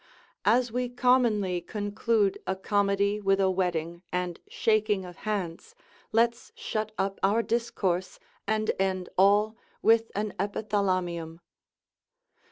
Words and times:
As 0.45 0.71
we 0.71 0.89
commonly 0.89 1.61
conclude 1.61 2.39
a 2.47 2.55
comedy 2.55 3.19
with 3.21 3.39
a 3.39 3.51
wedding, 3.51 4.01
and 4.11 4.39
shaking 4.47 5.05
of 5.05 5.17
hands, 5.29 5.75
let's 6.11 6.51
shut 6.55 6.91
up 6.97 7.19
our 7.21 7.43
discourse, 7.43 8.17
and 8.47 8.71
end 8.79 9.09
all 9.15 9.55
with 9.83 10.11
an 10.15 10.33
Epithalamium. 10.39 11.37